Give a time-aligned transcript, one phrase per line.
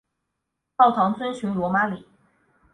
[0.79, 2.07] 教堂遵循罗马礼。